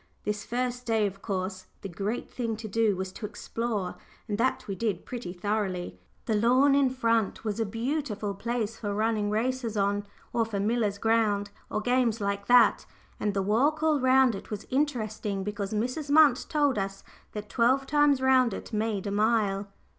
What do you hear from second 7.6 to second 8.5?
beautiful